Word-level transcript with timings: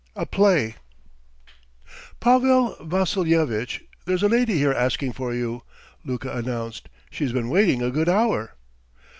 A 0.15 0.25
PLAY 0.25 0.77
"PAVEL 2.19 2.75
VASSILYEVITCH, 2.83 3.83
there's 4.05 4.23
a 4.23 4.27
lady 4.27 4.55
here, 4.57 4.73
asking 4.73 5.13
for 5.13 5.31
you," 5.31 5.61
Luka 6.03 6.31
announced. 6.35 6.89
"She's 7.11 7.33
been 7.33 7.49
waiting 7.49 7.83
a 7.83 7.91
good 7.91 8.09
hour. 8.09 8.55